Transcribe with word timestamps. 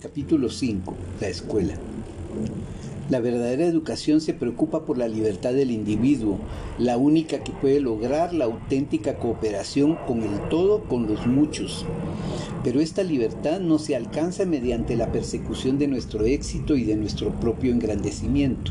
Capítulo 0.00 0.48
5. 0.48 0.94
La 1.20 1.26
escuela. 1.26 1.74
La 3.10 3.18
verdadera 3.18 3.64
educación 3.64 4.20
se 4.20 4.32
preocupa 4.32 4.84
por 4.84 4.96
la 4.96 5.08
libertad 5.08 5.52
del 5.54 5.72
individuo, 5.72 6.38
la 6.78 6.96
única 6.96 7.42
que 7.42 7.50
puede 7.50 7.80
lograr 7.80 8.32
la 8.32 8.44
auténtica 8.44 9.16
cooperación 9.16 9.98
con 10.06 10.22
el 10.22 10.48
todo, 10.50 10.84
con 10.84 11.08
los 11.08 11.26
muchos. 11.26 11.84
Pero 12.62 12.80
esta 12.80 13.02
libertad 13.02 13.58
no 13.58 13.80
se 13.80 13.96
alcanza 13.96 14.44
mediante 14.44 14.94
la 14.94 15.10
persecución 15.10 15.80
de 15.80 15.88
nuestro 15.88 16.26
éxito 16.26 16.76
y 16.76 16.84
de 16.84 16.94
nuestro 16.94 17.30
propio 17.40 17.72
engrandecimiento. 17.72 18.70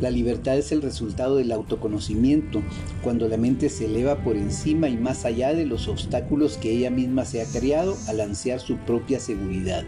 La 0.00 0.10
libertad 0.10 0.58
es 0.58 0.72
el 0.72 0.82
resultado 0.82 1.36
del 1.36 1.52
autoconocimiento, 1.52 2.62
cuando 3.02 3.28
la 3.28 3.38
mente 3.38 3.70
se 3.70 3.86
eleva 3.86 4.22
por 4.22 4.36
encima 4.36 4.90
y 4.90 4.96
más 4.98 5.24
allá 5.24 5.54
de 5.54 5.64
los 5.64 5.88
obstáculos 5.88 6.58
que 6.58 6.70
ella 6.70 6.90
misma 6.90 7.24
se 7.24 7.40
ha 7.40 7.46
creado 7.46 7.96
al 8.06 8.20
ansiar 8.20 8.60
su 8.60 8.76
propia 8.76 9.20
seguridad. 9.20 9.84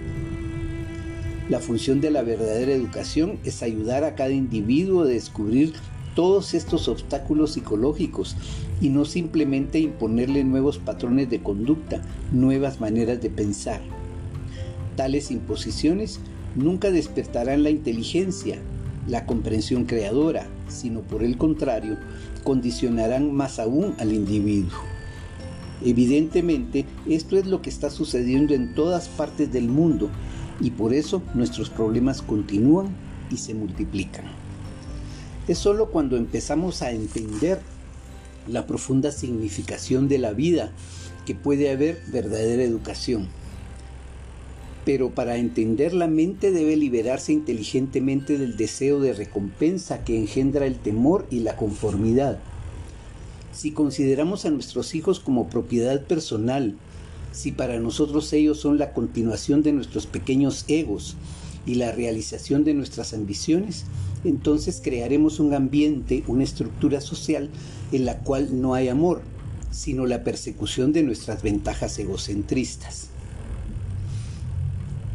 La 1.50 1.60
función 1.60 2.00
de 2.00 2.10
la 2.10 2.22
verdadera 2.22 2.72
educación 2.72 3.38
es 3.44 3.62
ayudar 3.62 4.04
a 4.04 4.14
cada 4.14 4.30
individuo 4.30 5.02
a 5.02 5.06
descubrir 5.06 5.74
todos 6.14 6.54
estos 6.54 6.88
obstáculos 6.88 7.52
psicológicos 7.52 8.36
y 8.80 8.88
no 8.88 9.04
simplemente 9.04 9.78
imponerle 9.78 10.42
nuevos 10.42 10.78
patrones 10.78 11.30
de 11.30 11.42
conducta, 11.42 12.02
nuevas 12.32 12.80
maneras 12.80 13.20
de 13.20 13.30
pensar. 13.30 13.80
Tales 14.96 15.30
imposiciones 15.30 16.18
nunca 16.56 16.90
despertarán 16.90 17.62
la 17.62 17.70
inteligencia, 17.70 18.58
la 19.06 19.26
comprensión 19.26 19.84
creadora, 19.84 20.46
sino 20.68 21.00
por 21.00 21.22
el 21.22 21.38
contrario, 21.38 21.96
condicionarán 22.44 23.32
más 23.34 23.58
aún 23.58 23.94
al 23.98 24.12
individuo. 24.12 24.78
Evidentemente, 25.84 26.86
esto 27.06 27.36
es 27.36 27.46
lo 27.46 27.62
que 27.62 27.70
está 27.70 27.90
sucediendo 27.90 28.54
en 28.54 28.74
todas 28.74 29.08
partes 29.08 29.52
del 29.52 29.68
mundo 29.68 30.10
y 30.60 30.70
por 30.70 30.92
eso 30.92 31.22
nuestros 31.34 31.70
problemas 31.70 32.20
continúan 32.20 32.88
y 33.30 33.36
se 33.36 33.54
multiplican. 33.54 34.24
Es 35.46 35.58
solo 35.58 35.90
cuando 35.90 36.16
empezamos 36.16 36.82
a 36.82 36.90
entender 36.90 37.60
la 38.48 38.66
profunda 38.66 39.12
significación 39.12 40.08
de 40.08 40.18
la 40.18 40.32
vida 40.32 40.72
que 41.26 41.34
puede 41.34 41.70
haber 41.70 42.00
verdadera 42.10 42.62
educación. 42.62 43.28
Pero 44.88 45.10
para 45.10 45.36
entender 45.36 45.92
la 45.92 46.06
mente 46.06 46.50
debe 46.50 46.74
liberarse 46.74 47.34
inteligentemente 47.34 48.38
del 48.38 48.56
deseo 48.56 49.00
de 49.00 49.12
recompensa 49.12 50.02
que 50.02 50.16
engendra 50.16 50.64
el 50.64 50.76
temor 50.78 51.26
y 51.30 51.40
la 51.40 51.56
conformidad. 51.56 52.38
Si 53.52 53.72
consideramos 53.72 54.46
a 54.46 54.50
nuestros 54.50 54.94
hijos 54.94 55.20
como 55.20 55.50
propiedad 55.50 56.06
personal, 56.06 56.74
si 57.32 57.52
para 57.52 57.78
nosotros 57.78 58.32
ellos 58.32 58.60
son 58.60 58.78
la 58.78 58.94
continuación 58.94 59.62
de 59.62 59.72
nuestros 59.72 60.06
pequeños 60.06 60.64
egos 60.68 61.16
y 61.66 61.74
la 61.74 61.92
realización 61.92 62.64
de 62.64 62.72
nuestras 62.72 63.12
ambiciones, 63.12 63.84
entonces 64.24 64.80
crearemos 64.82 65.38
un 65.38 65.52
ambiente, 65.52 66.24
una 66.28 66.44
estructura 66.44 67.02
social 67.02 67.50
en 67.92 68.06
la 68.06 68.20
cual 68.20 68.58
no 68.58 68.72
hay 68.72 68.88
amor, 68.88 69.20
sino 69.70 70.06
la 70.06 70.24
persecución 70.24 70.94
de 70.94 71.02
nuestras 71.02 71.42
ventajas 71.42 71.98
egocentristas. 71.98 73.10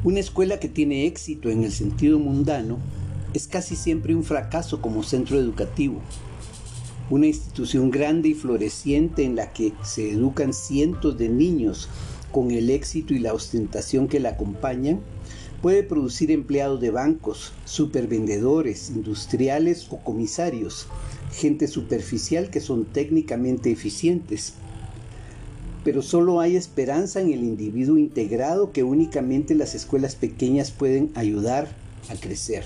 Una 0.03 0.19
escuela 0.19 0.59
que 0.59 0.67
tiene 0.67 1.05
éxito 1.05 1.49
en 1.49 1.63
el 1.63 1.71
sentido 1.71 2.19
mundano 2.19 2.77
es 3.33 3.47
casi 3.47 3.77
siempre 3.77 4.13
un 4.13 4.25
fracaso 4.25 4.81
como 4.81 5.01
centro 5.01 5.39
educativo, 5.39 6.01
una 7.09 7.27
institución 7.27 7.89
grande 7.89 8.27
y 8.27 8.33
floreciente 8.33 9.23
en 9.23 9.37
la 9.37 9.53
que 9.53 9.71
se 9.81 10.11
educan 10.11 10.51
cientos 10.51 11.17
de 11.17 11.29
niños 11.29 11.87
con 12.33 12.51
el 12.51 12.69
éxito 12.69 13.13
y 13.13 13.19
la 13.19 13.33
ostentación 13.33 14.09
que 14.09 14.19
la 14.19 14.31
acompañan, 14.31 14.99
puede 15.61 15.83
producir 15.83 16.31
empleados 16.31 16.81
de 16.81 16.91
bancos, 16.91 17.53
supervendedores, 17.63 18.89
industriales 18.89 19.87
o 19.89 19.99
comisarios, 20.03 20.87
gente 21.31 21.69
superficial 21.69 22.49
que 22.49 22.59
son 22.59 22.83
técnicamente 22.83 23.71
eficientes. 23.71 24.55
Pero 25.83 26.01
solo 26.01 26.39
hay 26.39 26.55
esperanza 26.55 27.21
en 27.21 27.31
el 27.31 27.43
individuo 27.43 27.97
integrado 27.97 28.71
que 28.71 28.83
únicamente 28.83 29.53
las 29.55 29.75
escuelas 29.75 30.15
pequeñas 30.15 30.71
pueden 30.71 31.11
ayudar 31.15 31.67
a 32.09 32.15
crecer. 32.15 32.63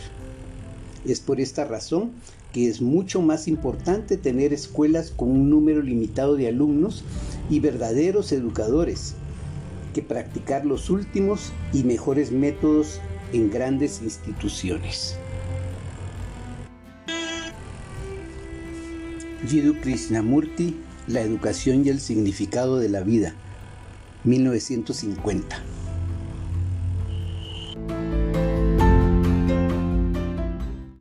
Es 1.06 1.20
por 1.20 1.40
esta 1.40 1.66
razón 1.66 2.12
que 2.54 2.68
es 2.68 2.82
mucho 2.82 3.22
más 3.22 3.48
importante 3.48 4.18
tener 4.18 4.54
escuelas 4.54 5.12
con 5.12 5.30
un 5.30 5.50
número 5.50 5.82
limitado 5.82 6.36
de 6.36 6.48
alumnos 6.48 7.04
y 7.50 7.60
verdaderos 7.60 8.32
educadores 8.32 9.16
que 9.94 10.02
practicar 10.02 10.66
los 10.66 10.90
últimos 10.90 11.52
y 11.74 11.84
mejores 11.84 12.32
métodos 12.32 13.00
en 13.34 13.50
grandes 13.50 14.02
instituciones. 14.02 15.18
Jiddu 19.48 19.80
Krishnamurti, 19.82 20.76
La 21.08 21.22
educación 21.22 21.86
y 21.86 21.90
el 21.90 22.02
significado 22.02 22.80
de 22.80 22.90
la 22.90 23.00
vida, 23.00 23.34
1950. 24.26 25.64